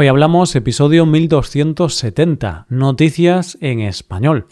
Hoy 0.00 0.06
hablamos 0.06 0.54
episodio 0.54 1.06
1270, 1.06 2.66
noticias 2.68 3.58
en 3.60 3.80
español. 3.80 4.46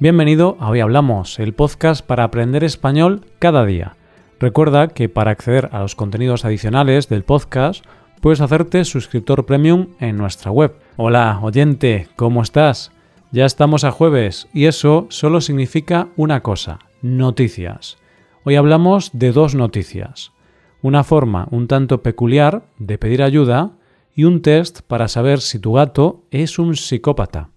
Bienvenido 0.00 0.56
a 0.58 0.70
Hoy 0.70 0.80
Hablamos, 0.80 1.38
el 1.38 1.54
podcast 1.54 2.04
para 2.04 2.24
aprender 2.24 2.64
español 2.64 3.20
cada 3.38 3.64
día. 3.64 3.94
Recuerda 4.40 4.88
que 4.88 5.08
para 5.08 5.30
acceder 5.30 5.68
a 5.70 5.82
los 5.82 5.94
contenidos 5.94 6.44
adicionales 6.44 7.08
del 7.08 7.22
podcast 7.22 7.84
puedes 8.22 8.40
hacerte 8.40 8.84
suscriptor 8.84 9.46
premium 9.46 9.90
en 10.00 10.16
nuestra 10.16 10.50
web. 10.50 10.74
Hola, 10.96 11.38
oyente, 11.42 12.08
¿cómo 12.16 12.42
estás? 12.42 12.90
Ya 13.30 13.44
estamos 13.44 13.84
a 13.84 13.92
jueves 13.92 14.48
y 14.52 14.64
eso 14.64 15.06
solo 15.10 15.40
significa 15.40 16.08
una 16.16 16.40
cosa, 16.40 16.80
noticias. 17.04 17.98
Hoy 18.44 18.56
hablamos 18.56 19.10
de 19.12 19.30
dos 19.30 19.54
noticias. 19.54 20.32
Una 20.80 21.04
forma 21.04 21.48
un 21.50 21.68
tanto 21.68 22.02
peculiar 22.02 22.64
de 22.78 22.96
pedir 22.96 23.22
ayuda 23.22 23.72
y 24.14 24.24
un 24.24 24.40
test 24.40 24.80
para 24.80 25.06
saber 25.08 25.42
si 25.42 25.58
tu 25.58 25.74
gato 25.74 26.24
es 26.30 26.58
un 26.58 26.76
psicópata. 26.76 27.50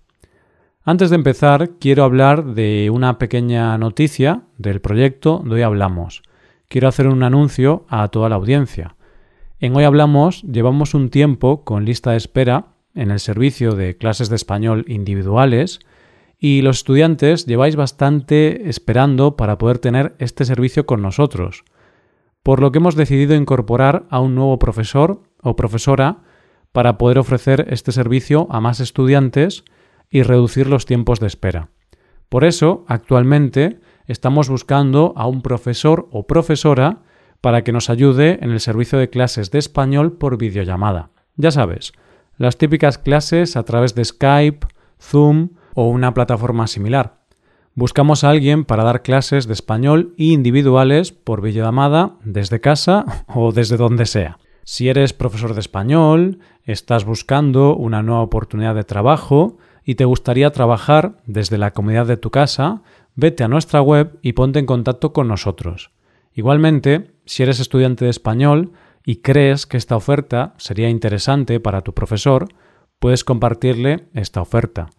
Antes 0.83 1.09
de 1.09 1.15
empezar, 1.15 1.71
quiero 1.79 2.03
hablar 2.03 2.43
de 2.55 2.89
una 2.91 3.17
pequeña 3.17 3.77
noticia 3.77 4.41
del 4.57 4.81
proyecto 4.81 5.41
de 5.45 5.55
Hoy 5.55 5.61
Hablamos. 5.61 6.23
Quiero 6.67 6.89
hacer 6.89 7.07
un 7.07 7.23
anuncio 7.23 7.85
a 7.87 8.09
toda 8.09 8.27
la 8.27 8.35
audiencia. 8.35 8.97
En 9.61 9.73
Hoy 9.77 9.85
Hablamos 9.85 10.41
llevamos 10.41 10.93
un 10.93 11.09
tiempo 11.09 11.63
con 11.63 11.85
lista 11.85 12.11
de 12.11 12.17
espera 12.17 12.73
en 12.95 13.11
el 13.11 13.21
servicio 13.21 13.71
de 13.75 13.95
clases 13.95 14.27
de 14.27 14.35
español 14.35 14.83
individuales 14.89 15.79
y 16.39 16.61
los 16.61 16.77
estudiantes 16.77 17.45
lleváis 17.45 17.75
bastante 17.75 18.69
esperando 18.69 19.35
para 19.35 19.57
poder 19.57 19.79
tener 19.79 20.15
este 20.19 20.45
servicio 20.45 20.85
con 20.85 21.01
nosotros, 21.01 21.63
por 22.43 22.61
lo 22.61 22.71
que 22.71 22.77
hemos 22.77 22.95
decidido 22.95 23.35
incorporar 23.35 24.05
a 24.09 24.19
un 24.19 24.35
nuevo 24.35 24.59
profesor 24.59 25.23
o 25.41 25.55
profesora 25.55 26.23
para 26.71 26.97
poder 26.97 27.17
ofrecer 27.17 27.67
este 27.69 27.91
servicio 27.91 28.47
a 28.51 28.61
más 28.61 28.79
estudiantes 28.79 29.63
y 30.09 30.21
reducir 30.21 30.67
los 30.67 30.85
tiempos 30.85 31.19
de 31.19 31.27
espera. 31.27 31.69
Por 32.29 32.43
eso, 32.43 32.85
actualmente, 32.87 33.79
estamos 34.05 34.49
buscando 34.49 35.13
a 35.15 35.27
un 35.27 35.41
profesor 35.41 36.07
o 36.11 36.27
profesora 36.27 37.01
para 37.41 37.63
que 37.63 37.71
nos 37.71 37.89
ayude 37.89 38.39
en 38.41 38.51
el 38.51 38.59
servicio 38.59 38.99
de 38.99 39.09
clases 39.09 39.51
de 39.51 39.59
español 39.59 40.17
por 40.17 40.37
videollamada. 40.37 41.11
Ya 41.35 41.51
sabes, 41.51 41.93
las 42.37 42.57
típicas 42.57 42.97
clases 42.97 43.55
a 43.55 43.63
través 43.63 43.95
de 43.95 44.05
Skype, 44.05 44.67
Zoom 44.99 45.49
o 45.77 45.83
una 45.83 46.15
plataforma 46.15 46.65
similar. 46.65 47.19
Buscamos 47.75 48.23
a 48.23 48.31
alguien 48.31 48.65
para 48.65 48.83
dar 48.83 49.03
clases 49.03 49.45
de 49.45 49.53
español 49.53 50.15
individuales 50.17 51.11
por 51.11 51.43
videollamada 51.43 52.15
desde 52.23 52.59
casa 52.59 53.05
o 53.27 53.51
desde 53.51 53.77
donde 53.77 54.07
sea. 54.07 54.39
Si 54.63 54.89
eres 54.89 55.13
profesor 55.13 55.53
de 55.53 55.59
español, 55.59 56.39
estás 56.63 57.05
buscando 57.05 57.75
una 57.75 58.01
nueva 58.01 58.23
oportunidad 58.23 58.73
de 58.73 58.85
trabajo 58.85 59.59
y 59.85 59.93
te 59.93 60.05
gustaría 60.05 60.49
trabajar 60.49 61.21
desde 61.27 61.59
la 61.59 61.73
comunidad 61.73 62.07
de 62.07 62.17
tu 62.17 62.31
casa, 62.31 62.81
vete 63.13 63.43
a 63.43 63.47
nuestra 63.47 63.79
web 63.79 64.17
y 64.23 64.33
ponte 64.33 64.57
en 64.57 64.65
contacto 64.65 65.13
con 65.13 65.27
nosotros. 65.27 65.91
Igualmente, 66.33 67.11
si 67.25 67.43
eres 67.43 67.59
estudiante 67.59 68.05
de 68.05 68.11
español 68.11 68.71
y 69.05 69.17
crees 69.17 69.67
que 69.67 69.77
esta 69.77 69.95
oferta 69.95 70.55
sería 70.57 70.89
interesante 70.89 71.59
para 71.59 71.81
tu 71.81 71.93
profesor, 71.93 72.47
puedes 72.97 73.23
compartirle 73.23 74.07
esta 74.15 74.41
oferta. 74.41 74.89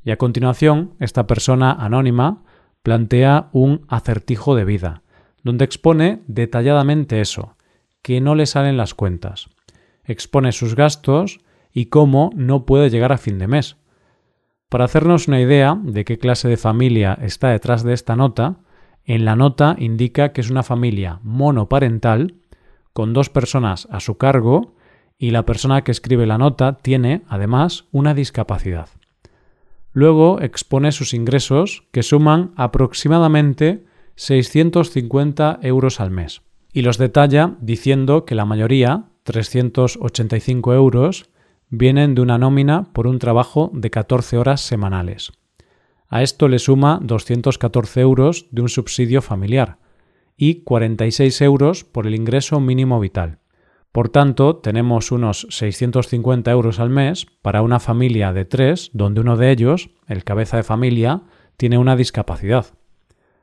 Y 0.05 0.13
a 0.13 0.19
continuación, 0.19 0.95
esta 1.01 1.27
persona 1.27 1.73
anónima 1.73 2.45
plantea 2.85 3.49
un 3.51 3.87
acertijo 3.89 4.55
de 4.55 4.67
vida, 4.67 5.03
donde 5.43 5.65
expone 5.65 6.23
detalladamente 6.29 7.21
eso, 7.21 7.57
que 8.03 8.21
no 8.21 8.37
le 8.37 8.47
salen 8.47 8.77
las 8.77 8.95
cuentas. 8.95 9.49
Expone 10.05 10.53
sus 10.53 10.77
gastos 10.77 11.41
y 11.73 11.87
cómo 11.87 12.31
no 12.37 12.67
puede 12.67 12.89
llegar 12.89 13.11
a 13.11 13.19
fin 13.19 13.41
de 13.41 13.49
mes, 13.49 13.79
para 14.69 14.85
hacernos 14.85 15.29
una 15.29 15.41
idea 15.41 15.79
de 15.83 16.05
qué 16.05 16.19
clase 16.19 16.49
de 16.49 16.57
familia 16.57 17.19
está 17.21 17.51
detrás 17.51 17.83
de 17.83 17.93
esta 17.93 18.17
nota, 18.17 18.61
en 19.05 19.25
la 19.25 19.37
nota 19.37 19.77
indica 19.79 20.33
que 20.33 20.41
es 20.41 20.51
una 20.51 20.63
familia 20.63 21.21
monoparental 21.23 22.35
con 22.93 23.13
dos 23.13 23.31
personas 23.31 23.87
a 23.91 24.01
su 24.01 24.17
cargo 24.17 24.75
y 25.19 25.31
la 25.31 25.47
persona 25.47 25.83
que 25.83 25.93
escribe 25.93 26.27
la 26.27 26.39
nota 26.39 26.79
tiene, 26.79 27.23
además, 27.29 27.85
una 27.93 28.15
discapacidad. 28.15 28.89
Luego 29.93 30.41
expone 30.41 30.93
sus 30.93 31.15
ingresos, 31.15 31.85
que 31.91 32.03
suman 32.03 32.53
aproximadamente 32.57 33.87
650 34.17 35.61
euros 35.63 36.01
al 36.01 36.11
mes, 36.11 36.43
y 36.73 36.83
los 36.83 36.99
detalla 36.99 37.55
diciendo 37.61 38.25
que 38.25 38.35
la 38.35 38.45
mayoría, 38.45 39.05
385 39.23 40.75
euros, 40.75 41.31
vienen 41.69 42.15
de 42.15 42.23
una 42.23 42.39
nómina 42.39 42.93
por 42.93 43.07
un 43.07 43.19
trabajo 43.19 43.71
de 43.75 43.91
14 43.91 44.39
horas 44.39 44.61
semanales. 44.61 45.33
A 46.09 46.23
esto 46.23 46.49
le 46.49 46.59
suma 46.59 47.01
214 47.03 48.01
euros 48.01 48.47
de 48.51 48.63
un 48.63 48.69
subsidio 48.69 49.23
familiar 49.23 49.79
y 50.37 50.63
46 50.63 51.41
euros 51.43 51.85
por 51.85 52.07
el 52.07 52.15
ingreso 52.15 52.61
mínimo 52.61 53.01
vital. 53.01 53.41
Por 53.91 54.11
tanto, 54.11 54.57
tenemos 54.57 55.11
unos 55.11 55.47
650 55.51 56.51
euros 56.51 56.79
al 56.79 56.91
mes 56.91 57.27
para 57.43 57.63
una 57.63 57.81
familia 57.81 58.33
de 58.33 58.45
tres, 58.45 58.91
donde 58.93 59.23
uno 59.23 59.37
de 59.37 59.51
ellos, 59.51 59.91
el 60.07 60.23
cabeza 60.23 60.59
de 60.59 60.63
familia, 60.63 61.23
tiene 61.57 61.79
una 61.79 61.97
discapacidad. 61.97 62.67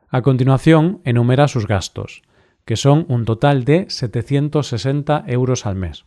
A 0.09 0.21
continuación, 0.21 1.01
enumera 1.03 1.47
sus 1.47 1.65
gastos, 1.65 2.21
que 2.65 2.77
son 2.77 3.05
un 3.09 3.25
total 3.25 3.65
de 3.65 3.89
760 3.89 5.23
euros 5.27 5.65
al 5.65 5.75
mes 5.75 6.05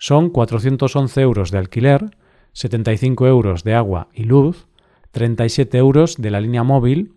son 0.00 0.30
411 0.30 1.20
euros 1.20 1.50
de 1.50 1.58
alquiler, 1.58 2.16
75 2.54 3.26
euros 3.26 3.64
de 3.64 3.74
agua 3.74 4.08
y 4.14 4.24
luz, 4.24 4.66
37 5.10 5.76
euros 5.76 6.16
de 6.16 6.30
la 6.30 6.40
línea 6.40 6.62
móvil, 6.62 7.12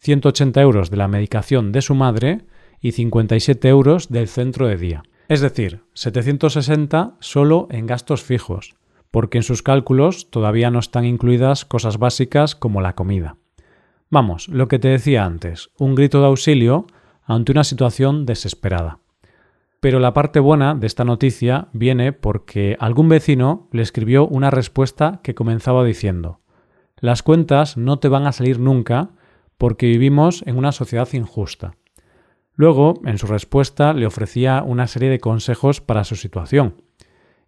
180 0.00 0.60
euros 0.60 0.90
de 0.90 0.98
la 0.98 1.08
medicación 1.08 1.72
de 1.72 1.80
su 1.80 1.94
madre 1.94 2.42
y 2.80 2.92
57 2.92 3.66
euros 3.68 4.10
del 4.10 4.28
centro 4.28 4.68
de 4.68 4.76
día. 4.76 5.02
Es 5.28 5.40
decir, 5.40 5.80
760 5.94 7.16
solo 7.20 7.68
en 7.70 7.86
gastos 7.86 8.22
fijos, 8.22 8.76
porque 9.10 9.38
en 9.38 9.42
sus 9.42 9.62
cálculos 9.62 10.30
todavía 10.30 10.70
no 10.70 10.78
están 10.78 11.06
incluidas 11.06 11.64
cosas 11.64 11.98
básicas 11.98 12.54
como 12.54 12.82
la 12.82 12.94
comida. 12.94 13.38
Vamos, 14.10 14.48
lo 14.48 14.68
que 14.68 14.78
te 14.78 14.88
decía 14.88 15.24
antes, 15.24 15.70
un 15.78 15.94
grito 15.94 16.20
de 16.20 16.26
auxilio 16.26 16.86
ante 17.24 17.52
una 17.52 17.64
situación 17.64 18.26
desesperada. 18.26 19.00
Pero 19.86 20.00
la 20.00 20.12
parte 20.14 20.40
buena 20.40 20.74
de 20.74 20.88
esta 20.88 21.04
noticia 21.04 21.68
viene 21.72 22.12
porque 22.12 22.76
algún 22.80 23.08
vecino 23.08 23.68
le 23.70 23.82
escribió 23.82 24.26
una 24.26 24.50
respuesta 24.50 25.20
que 25.22 25.36
comenzaba 25.36 25.84
diciendo 25.84 26.40
Las 26.98 27.22
cuentas 27.22 27.76
no 27.76 28.00
te 28.00 28.08
van 28.08 28.26
a 28.26 28.32
salir 28.32 28.58
nunca 28.58 29.10
porque 29.58 29.86
vivimos 29.86 30.42
en 30.44 30.58
una 30.58 30.72
sociedad 30.72 31.06
injusta. 31.12 31.76
Luego, 32.56 32.94
en 33.04 33.16
su 33.16 33.28
respuesta, 33.28 33.92
le 33.92 34.06
ofrecía 34.06 34.64
una 34.66 34.88
serie 34.88 35.08
de 35.08 35.20
consejos 35.20 35.80
para 35.80 36.02
su 36.02 36.16
situación, 36.16 36.82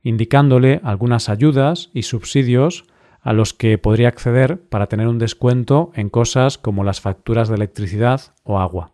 indicándole 0.05 0.81
algunas 0.85 1.29
ayudas 1.31 1.91
y 1.93 2.05
subsidios 2.05 2.85
a 3.21 3.33
los 3.33 3.53
que 3.53 3.79
podría 3.79 4.07
acceder 4.07 4.63
para 4.69 4.87
tener 4.87 5.09
un 5.09 5.19
descuento 5.19 5.91
en 5.97 6.09
cosas 6.09 6.57
como 6.57 6.85
las 6.85 7.01
facturas 7.01 7.49
de 7.49 7.57
electricidad 7.57 8.21
o 8.45 8.61
agua. 8.61 8.93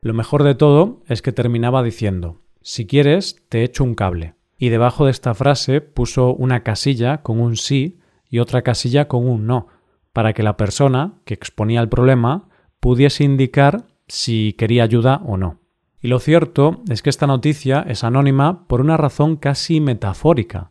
Lo 0.00 0.14
mejor 0.14 0.42
de 0.42 0.54
todo 0.54 1.02
es 1.06 1.20
que 1.20 1.32
terminaba 1.32 1.82
diciendo 1.82 2.38
si 2.62 2.86
quieres, 2.86 3.36
te 3.48 3.64
echo 3.64 3.84
un 3.84 3.94
cable. 3.94 4.34
Y 4.58 4.70
debajo 4.70 5.04
de 5.04 5.12
esta 5.12 5.34
frase 5.34 5.80
puso 5.80 6.34
una 6.34 6.62
casilla 6.62 7.22
con 7.22 7.40
un 7.40 7.56
sí 7.56 7.98
y 8.28 8.40
otra 8.40 8.62
casilla 8.62 9.08
con 9.08 9.28
un 9.28 9.46
no, 9.46 9.68
para 10.12 10.32
que 10.32 10.42
la 10.42 10.56
persona 10.56 11.14
que 11.24 11.34
exponía 11.34 11.80
el 11.80 11.88
problema 11.88 12.48
pudiese 12.80 13.24
indicar 13.24 13.86
si 14.08 14.54
quería 14.54 14.82
ayuda 14.82 15.22
o 15.24 15.36
no. 15.36 15.60
Y 16.00 16.08
lo 16.08 16.18
cierto 16.18 16.82
es 16.88 17.02
que 17.02 17.10
esta 17.10 17.26
noticia 17.26 17.84
es 17.86 18.04
anónima 18.04 18.66
por 18.66 18.80
una 18.80 18.96
razón 18.96 19.36
casi 19.36 19.80
metafórica, 19.80 20.70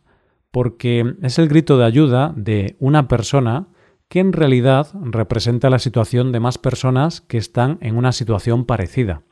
porque 0.50 1.14
es 1.22 1.38
el 1.38 1.48
grito 1.48 1.78
de 1.78 1.84
ayuda 1.84 2.32
de 2.36 2.76
una 2.78 3.08
persona 3.08 3.68
que 4.08 4.20
en 4.20 4.32
realidad 4.32 4.88
representa 5.02 5.68
la 5.68 5.78
situación 5.78 6.32
de 6.32 6.40
más 6.40 6.56
personas 6.56 7.20
que 7.20 7.36
están 7.36 7.78
en 7.82 7.96
una 7.96 8.12
situación 8.12 8.64
parecida. 8.64 9.22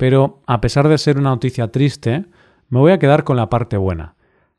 Pero 0.00 0.40
a 0.46 0.62
pesar 0.62 0.88
de 0.88 0.96
ser 0.96 1.18
una 1.18 1.28
noticia 1.28 1.68
triste, 1.68 2.24
me 2.70 2.78
voy 2.78 2.90
a 2.90 2.98
quedar 2.98 3.22
con 3.22 3.36
la 3.36 3.50
parte 3.50 3.76
buena, 3.76 4.14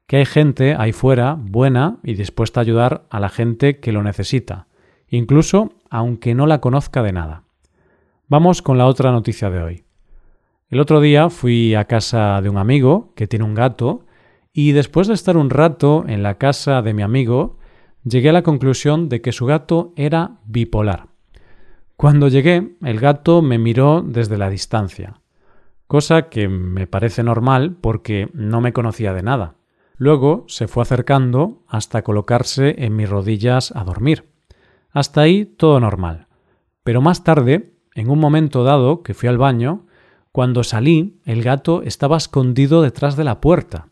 que 0.05 0.17
hay 0.17 0.25
gente 0.27 0.75
ahí 0.77 0.91
fuera 0.91 1.35
buena 1.35 1.97
y 2.03 2.13
dispuesta 2.13 2.59
a 2.59 2.61
ayudar 2.61 3.05
a 3.09 3.19
la 3.19 3.27
gente 3.27 3.79
que 3.79 3.91
lo 3.91 4.03
necesita, 4.03 4.67
incluso 5.07 5.73
aunque 5.89 6.35
no 6.35 6.45
la 6.45 6.61
conozca 6.61 7.01
de 7.01 7.13
nada. 7.13 7.41
Vamos 8.27 8.61
con 8.61 8.77
la 8.77 8.85
otra 8.85 9.11
noticia 9.11 9.49
de 9.49 9.63
hoy. 9.63 9.83
El 10.69 10.79
otro 10.79 11.01
día 11.01 11.31
fui 11.31 11.73
a 11.73 11.85
casa 11.85 12.39
de 12.43 12.49
un 12.49 12.59
amigo 12.59 13.11
que 13.15 13.25
tiene 13.25 13.43
un 13.43 13.55
gato 13.55 14.05
y 14.53 14.73
después 14.73 15.07
de 15.07 15.15
estar 15.15 15.37
un 15.37 15.49
rato 15.49 16.05
en 16.07 16.21
la 16.21 16.37
casa 16.37 16.83
de 16.83 16.93
mi 16.93 17.01
amigo, 17.01 17.57
llegué 18.03 18.29
a 18.29 18.33
la 18.33 18.43
conclusión 18.43 19.09
de 19.09 19.21
que 19.21 19.31
su 19.31 19.47
gato 19.47 19.91
era 19.95 20.37
bipolar. 20.45 21.07
Cuando 21.97 22.27
llegué, 22.27 22.75
el 22.83 22.99
gato 22.99 23.41
me 23.41 23.57
miró 23.57 24.03
desde 24.05 24.37
la 24.37 24.51
distancia, 24.51 25.20
cosa 25.91 26.29
que 26.29 26.47
me 26.47 26.87
parece 26.87 27.21
normal 27.21 27.75
porque 27.81 28.29
no 28.31 28.61
me 28.61 28.71
conocía 28.71 29.11
de 29.11 29.23
nada. 29.23 29.55
Luego 29.97 30.45
se 30.47 30.69
fue 30.69 30.83
acercando 30.83 31.63
hasta 31.67 32.01
colocarse 32.01 32.85
en 32.85 32.95
mis 32.95 33.09
rodillas 33.09 33.73
a 33.75 33.83
dormir. 33.83 34.23
Hasta 34.91 35.19
ahí 35.19 35.43
todo 35.43 35.81
normal. 35.81 36.27
Pero 36.85 37.01
más 37.01 37.25
tarde 37.25 37.73
en 37.93 38.09
un 38.09 38.19
momento 38.19 38.63
dado 38.63 39.03
que 39.03 39.13
fui 39.13 39.27
al 39.27 39.37
baño, 39.37 39.85
cuando 40.31 40.63
salí, 40.63 41.19
el 41.25 41.43
gato 41.43 41.81
estaba 41.83 42.15
escondido 42.15 42.81
detrás 42.81 43.17
de 43.17 43.25
la 43.25 43.41
puerta, 43.41 43.89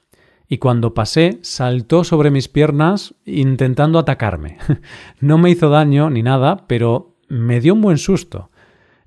y 0.48 0.60
cuando 0.60 0.94
pasé 0.94 1.40
saltó 1.42 2.06
sobre 2.06 2.32
mis 2.32 2.48
piernas 2.48 3.14
intentando 3.26 4.00
atacarme. 4.00 4.58
no 5.20 5.38
me 5.38 5.50
hizo 5.50 5.70
daño 5.70 6.10
ni 6.10 6.24
nada, 6.24 6.66
pero 6.66 7.18
me 7.28 7.60
dio 7.60 7.74
un 7.74 7.82
buen 7.82 7.98
susto. 7.98 8.52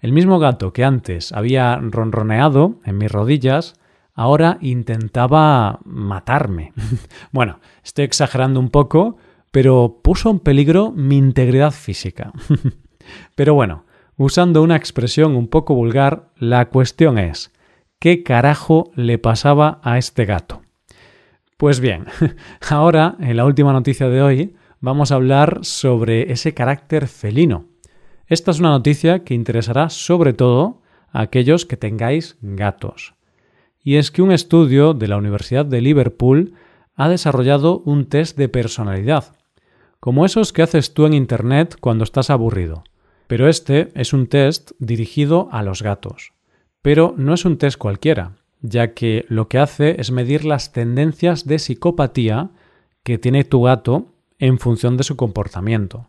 El 0.02 0.12
mismo 0.12 0.38
gato 0.38 0.74
que 0.74 0.84
antes 0.84 1.32
había 1.32 1.76
ronroneado 1.76 2.78
en 2.84 2.98
mis 2.98 3.10
rodillas, 3.10 3.80
ahora 4.12 4.58
intentaba 4.60 5.80
matarme. 5.86 6.74
bueno, 7.32 7.60
estoy 7.82 8.04
exagerando 8.04 8.60
un 8.60 8.68
poco, 8.68 9.16
pero 9.50 10.00
puso 10.02 10.30
en 10.30 10.40
peligro 10.40 10.90
mi 10.90 11.16
integridad 11.16 11.70
física. 11.70 12.32
pero 13.34 13.54
bueno, 13.54 13.84
Usando 14.18 14.62
una 14.62 14.76
expresión 14.76 15.34
un 15.34 15.48
poco 15.48 15.74
vulgar, 15.74 16.28
la 16.36 16.68
cuestión 16.68 17.18
es, 17.18 17.50
¿qué 17.98 18.22
carajo 18.22 18.92
le 18.94 19.18
pasaba 19.18 19.80
a 19.82 19.96
este 19.96 20.26
gato? 20.26 20.62
Pues 21.56 21.80
bien, 21.80 22.04
ahora, 22.70 23.16
en 23.20 23.36
la 23.36 23.46
última 23.46 23.72
noticia 23.72 24.08
de 24.08 24.20
hoy, 24.20 24.56
vamos 24.80 25.10
a 25.10 25.14
hablar 25.14 25.60
sobre 25.62 26.30
ese 26.30 26.52
carácter 26.52 27.08
felino. 27.08 27.71
Esta 28.32 28.50
es 28.50 28.60
una 28.60 28.70
noticia 28.70 29.24
que 29.24 29.34
interesará 29.34 29.90
sobre 29.90 30.32
todo 30.32 30.80
a 31.10 31.20
aquellos 31.20 31.66
que 31.66 31.76
tengáis 31.76 32.38
gatos. 32.40 33.12
Y 33.84 33.96
es 33.96 34.10
que 34.10 34.22
un 34.22 34.32
estudio 34.32 34.94
de 34.94 35.06
la 35.06 35.18
Universidad 35.18 35.66
de 35.66 35.82
Liverpool 35.82 36.54
ha 36.94 37.10
desarrollado 37.10 37.82
un 37.84 38.06
test 38.06 38.38
de 38.38 38.48
personalidad, 38.48 39.36
como 40.00 40.24
esos 40.24 40.54
que 40.54 40.62
haces 40.62 40.94
tú 40.94 41.04
en 41.04 41.12
Internet 41.12 41.76
cuando 41.78 42.04
estás 42.04 42.30
aburrido. 42.30 42.84
Pero 43.26 43.50
este 43.50 43.90
es 43.94 44.14
un 44.14 44.26
test 44.28 44.70
dirigido 44.78 45.50
a 45.52 45.62
los 45.62 45.82
gatos. 45.82 46.32
Pero 46.80 47.12
no 47.18 47.34
es 47.34 47.44
un 47.44 47.58
test 47.58 47.76
cualquiera, 47.76 48.36
ya 48.62 48.94
que 48.94 49.26
lo 49.28 49.48
que 49.48 49.58
hace 49.58 50.00
es 50.00 50.10
medir 50.10 50.46
las 50.46 50.72
tendencias 50.72 51.46
de 51.46 51.58
psicopatía 51.58 52.48
que 53.02 53.18
tiene 53.18 53.44
tu 53.44 53.64
gato 53.64 54.14
en 54.38 54.58
función 54.58 54.96
de 54.96 55.04
su 55.04 55.16
comportamiento. 55.16 56.08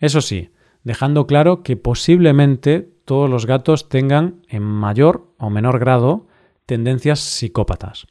Eso 0.00 0.20
sí, 0.20 0.50
dejando 0.84 1.26
claro 1.26 1.62
que 1.62 1.76
posiblemente 1.76 2.88
todos 3.04 3.28
los 3.28 3.46
gatos 3.46 3.88
tengan 3.88 4.42
en 4.48 4.62
mayor 4.62 5.28
o 5.38 5.50
menor 5.50 5.78
grado 5.78 6.26
tendencias 6.66 7.20
psicópatas. 7.20 8.06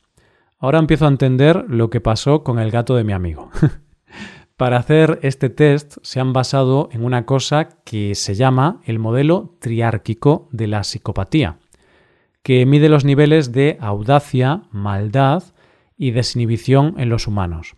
Ahora 0.57 0.79
empiezo 0.79 1.05
a 1.05 1.09
entender 1.09 1.65
lo 1.69 1.89
que 1.89 2.01
pasó 2.01 2.43
con 2.43 2.59
el 2.59 2.71
gato 2.71 2.95
de 2.95 3.05
mi 3.05 3.13
amigo. 3.13 3.49
Para 4.57 4.75
hacer 4.75 5.19
este 5.21 5.49
test 5.49 5.97
se 6.01 6.19
han 6.19 6.33
basado 6.33 6.89
en 6.91 7.05
una 7.05 7.25
cosa 7.25 7.69
que 7.85 8.13
se 8.13 8.35
llama 8.35 8.81
el 8.83 8.99
modelo 8.99 9.55
triárquico 9.59 10.49
de 10.51 10.67
la 10.67 10.83
psicopatía, 10.83 11.59
que 12.43 12.65
mide 12.65 12.89
los 12.89 13.05
niveles 13.05 13.53
de 13.53 13.77
audacia, 13.79 14.63
maldad 14.71 15.43
y 15.97 16.11
desinhibición 16.11 16.95
en 16.97 17.07
los 17.07 17.25
humanos. 17.25 17.75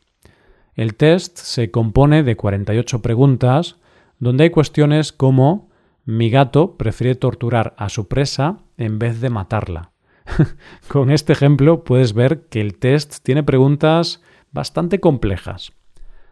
El 0.73 0.95
test 0.95 1.37
se 1.37 1.69
compone 1.69 2.23
de 2.23 2.35
48 2.35 3.03
preguntas 3.03 3.75
donde 4.21 4.45
hay 4.45 4.49
cuestiones 4.51 5.11
como 5.11 5.69
mi 6.05 6.29
gato 6.29 6.77
prefiere 6.77 7.15
torturar 7.15 7.73
a 7.77 7.89
su 7.89 8.07
presa 8.07 8.59
en 8.77 8.99
vez 8.99 9.19
de 9.19 9.29
matarla. 9.29 9.91
Con 10.87 11.11
este 11.11 11.33
ejemplo 11.33 11.83
puedes 11.83 12.13
ver 12.13 12.45
que 12.47 12.61
el 12.61 12.77
test 12.77 13.17
tiene 13.23 13.43
preguntas 13.43 14.21
bastante 14.51 14.99
complejas. 14.99 15.73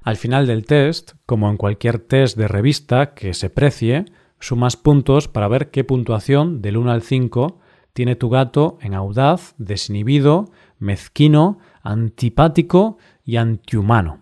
Al 0.03 0.17
final 0.17 0.45
del 0.45 0.65
test, 0.65 1.13
como 1.25 1.49
en 1.49 1.57
cualquier 1.57 1.99
test 1.99 2.37
de 2.37 2.47
revista 2.47 3.15
que 3.15 3.33
se 3.33 3.49
precie, 3.49 4.05
sumas 4.39 4.77
puntos 4.77 5.27
para 5.27 5.47
ver 5.47 5.71
qué 5.71 5.83
puntuación 5.83 6.61
del 6.61 6.77
1 6.77 6.91
al 6.91 7.01
5 7.01 7.59
tiene 7.93 8.15
tu 8.15 8.29
gato 8.29 8.77
en 8.81 8.93
audaz, 8.93 9.55
desinhibido, 9.57 10.51
mezquino, 10.77 11.57
antipático 11.81 12.99
y 13.25 13.37
antihumano. 13.37 14.21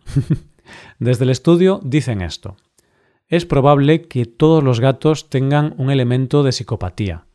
Desde 0.99 1.25
el 1.25 1.31
estudio 1.31 1.81
dicen 1.83 2.21
esto. 2.21 2.55
Es 3.27 3.45
probable 3.45 4.03
que 4.03 4.25
todos 4.25 4.63
los 4.63 4.79
gatos 4.79 5.29
tengan 5.29 5.73
un 5.77 5.91
elemento 5.91 6.43
de 6.43 6.51
psicopatía, 6.51 7.25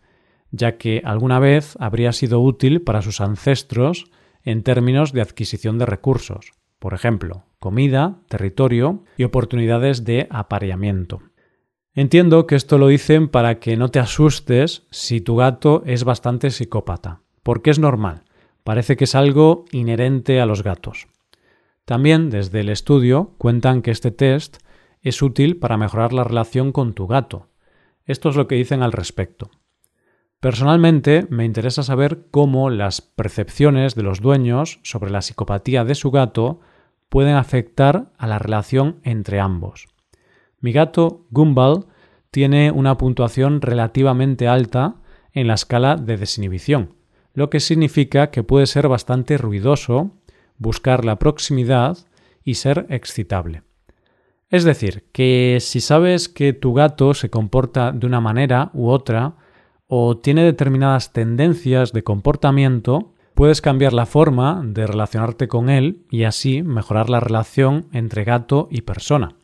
ya 0.50 0.78
que 0.78 1.02
alguna 1.04 1.38
vez 1.38 1.76
habría 1.80 2.12
sido 2.12 2.40
útil 2.40 2.82
para 2.82 3.02
sus 3.02 3.20
ancestros 3.20 4.06
en 4.42 4.62
términos 4.62 5.12
de 5.12 5.20
adquisición 5.20 5.78
de 5.78 5.86
recursos 5.86 6.52
por 6.82 6.94
ejemplo, 6.94 7.44
comida, 7.60 8.16
territorio 8.28 9.04
y 9.16 9.22
oportunidades 9.22 10.04
de 10.04 10.26
apareamiento. 10.30 11.22
Entiendo 11.94 12.48
que 12.48 12.56
esto 12.56 12.76
lo 12.76 12.88
dicen 12.88 13.28
para 13.28 13.60
que 13.60 13.76
no 13.76 13.88
te 13.92 14.00
asustes 14.00 14.82
si 14.90 15.20
tu 15.20 15.36
gato 15.36 15.84
es 15.86 16.02
bastante 16.02 16.50
psicópata, 16.50 17.20
porque 17.44 17.70
es 17.70 17.78
normal, 17.78 18.24
parece 18.64 18.96
que 18.96 19.04
es 19.04 19.14
algo 19.14 19.64
inherente 19.70 20.40
a 20.40 20.46
los 20.46 20.64
gatos. 20.64 21.06
También 21.84 22.30
desde 22.30 22.58
el 22.58 22.68
estudio 22.68 23.36
cuentan 23.38 23.80
que 23.80 23.92
este 23.92 24.10
test 24.10 24.56
es 25.02 25.20
útil 25.22 25.58
para 25.58 25.76
mejorar 25.76 26.12
la 26.12 26.24
relación 26.24 26.72
con 26.72 26.94
tu 26.94 27.06
gato. 27.06 27.48
Esto 28.04 28.28
es 28.28 28.36
lo 28.36 28.48
que 28.48 28.54
dicen 28.54 28.82
al 28.82 28.92
respecto. 28.92 29.50
Personalmente 30.40 31.26
me 31.30 31.44
interesa 31.44 31.82
saber 31.82 32.26
cómo 32.30 32.68
las 32.68 33.00
percepciones 33.00 33.94
de 33.94 34.02
los 34.02 34.20
dueños 34.20 34.80
sobre 34.82 35.10
la 35.10 35.22
psicopatía 35.22 35.84
de 35.84 35.94
su 35.94 36.10
gato 36.10 36.60
pueden 37.08 37.36
afectar 37.36 38.12
a 38.18 38.26
la 38.26 38.38
relación 38.38 38.98
entre 39.04 39.38
ambos. 39.38 39.86
Mi 40.60 40.72
gato 40.72 41.26
Gumball 41.30 41.86
tiene 42.30 42.70
una 42.70 42.96
puntuación 42.96 43.60
relativamente 43.60 44.48
alta 44.48 44.96
en 45.32 45.46
la 45.46 45.54
escala 45.54 45.96
de 45.96 46.16
desinhibición, 46.16 46.94
lo 47.34 47.50
que 47.50 47.60
significa 47.60 48.30
que 48.30 48.42
puede 48.42 48.66
ser 48.66 48.88
bastante 48.88 49.38
ruidoso, 49.38 50.12
buscar 50.56 51.04
la 51.04 51.18
proximidad 51.18 51.98
y 52.44 52.54
ser 52.54 52.86
excitable. 52.88 53.62
Es 54.52 54.64
decir, 54.64 55.04
que 55.12 55.58
si 55.60 55.80
sabes 55.80 56.28
que 56.28 56.52
tu 56.52 56.74
gato 56.74 57.14
se 57.14 57.30
comporta 57.30 57.90
de 57.90 58.06
una 58.06 58.20
manera 58.20 58.70
u 58.74 58.90
otra, 58.90 59.36
o 59.86 60.18
tiene 60.18 60.44
determinadas 60.44 61.14
tendencias 61.14 61.94
de 61.94 62.04
comportamiento, 62.04 63.14
puedes 63.32 63.62
cambiar 63.62 63.94
la 63.94 64.04
forma 64.04 64.60
de 64.62 64.86
relacionarte 64.86 65.48
con 65.48 65.70
él 65.70 66.04
y 66.10 66.24
así 66.24 66.62
mejorar 66.62 67.08
la 67.08 67.18
relación 67.18 67.86
entre 67.92 68.24
gato 68.24 68.68
y 68.70 68.82
persona. 68.82 69.36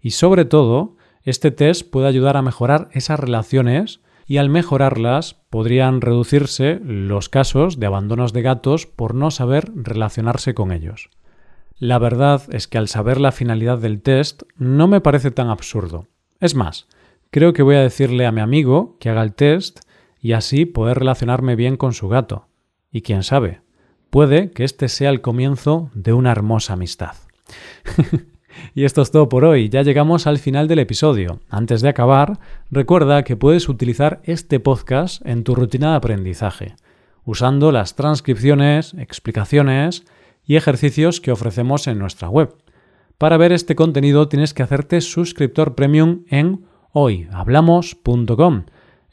Y 0.00 0.12
sobre 0.12 0.46
todo, 0.46 0.96
este 1.24 1.50
test 1.50 1.90
puede 1.90 2.08
ayudar 2.08 2.38
a 2.38 2.42
mejorar 2.42 2.88
esas 2.92 3.20
relaciones 3.20 4.00
y 4.26 4.38
al 4.38 4.48
mejorarlas 4.48 5.42
podrían 5.50 6.00
reducirse 6.00 6.80
los 6.82 7.28
casos 7.28 7.78
de 7.78 7.84
abandonos 7.84 8.32
de 8.32 8.40
gatos 8.40 8.86
por 8.86 9.14
no 9.14 9.30
saber 9.30 9.70
relacionarse 9.74 10.54
con 10.54 10.72
ellos. 10.72 11.10
La 11.78 11.98
verdad 11.98 12.42
es 12.52 12.68
que 12.68 12.78
al 12.78 12.88
saber 12.88 13.20
la 13.20 13.32
finalidad 13.32 13.78
del 13.78 14.00
test 14.00 14.44
no 14.56 14.86
me 14.86 15.00
parece 15.00 15.32
tan 15.32 15.48
absurdo. 15.48 16.06
Es 16.38 16.54
más, 16.54 16.86
creo 17.30 17.52
que 17.52 17.62
voy 17.62 17.74
a 17.74 17.80
decirle 17.80 18.26
a 18.26 18.32
mi 18.32 18.40
amigo 18.40 18.96
que 19.00 19.10
haga 19.10 19.22
el 19.22 19.34
test 19.34 19.80
y 20.20 20.32
así 20.32 20.66
poder 20.66 21.00
relacionarme 21.00 21.56
bien 21.56 21.76
con 21.76 21.92
su 21.92 22.08
gato. 22.08 22.46
Y 22.92 23.02
quién 23.02 23.24
sabe, 23.24 23.60
puede 24.10 24.52
que 24.52 24.62
este 24.62 24.88
sea 24.88 25.10
el 25.10 25.20
comienzo 25.20 25.90
de 25.94 26.12
una 26.12 26.30
hermosa 26.30 26.74
amistad. 26.74 27.16
y 28.74 28.84
esto 28.84 29.02
es 29.02 29.10
todo 29.10 29.28
por 29.28 29.44
hoy, 29.44 29.68
ya 29.68 29.82
llegamos 29.82 30.28
al 30.28 30.38
final 30.38 30.68
del 30.68 30.78
episodio. 30.78 31.40
Antes 31.50 31.82
de 31.82 31.88
acabar, 31.88 32.38
recuerda 32.70 33.24
que 33.24 33.36
puedes 33.36 33.68
utilizar 33.68 34.20
este 34.22 34.60
podcast 34.60 35.26
en 35.26 35.42
tu 35.42 35.56
rutina 35.56 35.90
de 35.90 35.96
aprendizaje, 35.96 36.76
usando 37.24 37.72
las 37.72 37.96
transcripciones, 37.96 38.94
explicaciones 38.94 40.04
y 40.44 40.56
ejercicios 40.56 41.20
que 41.20 41.32
ofrecemos 41.32 41.86
en 41.86 41.98
nuestra 41.98 42.28
web. 42.28 42.54
Para 43.18 43.36
ver 43.36 43.52
este 43.52 43.74
contenido 43.74 44.28
tienes 44.28 44.54
que 44.54 44.62
hacerte 44.62 45.00
suscriptor 45.00 45.74
premium 45.74 46.24
en 46.28 46.64
hoyhablamos.com 46.92 48.64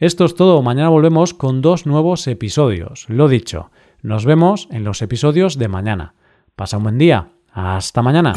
esto 0.01 0.25
es 0.25 0.33
todo, 0.33 0.63
mañana 0.63 0.89
volvemos 0.89 1.35
con 1.35 1.61
dos 1.61 1.85
nuevos 1.85 2.25
episodios. 2.25 3.05
Lo 3.07 3.27
dicho, 3.27 3.69
nos 4.01 4.25
vemos 4.25 4.67
en 4.71 4.83
los 4.83 5.03
episodios 5.03 5.59
de 5.59 5.67
mañana. 5.67 6.15
Pasa 6.55 6.77
un 6.77 6.83
buen 6.83 6.97
día. 6.97 7.29
Hasta 7.53 8.01
mañana. 8.01 8.33